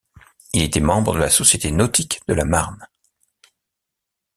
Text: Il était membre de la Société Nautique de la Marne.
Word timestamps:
Il 0.53 0.63
était 0.63 0.79
membre 0.79 1.13
de 1.13 1.19
la 1.19 1.29
Société 1.29 1.71
Nautique 1.71 2.21
de 2.27 2.33
la 2.33 2.43
Marne. 2.43 2.87